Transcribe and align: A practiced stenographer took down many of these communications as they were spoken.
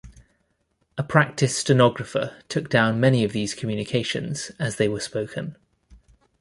A 0.97 1.03
practiced 1.03 1.59
stenographer 1.59 2.35
took 2.49 2.69
down 2.71 2.99
many 2.99 3.23
of 3.23 3.33
these 3.33 3.53
communications 3.53 4.51
as 4.57 4.77
they 4.77 4.87
were 4.87 4.99
spoken. 4.99 5.55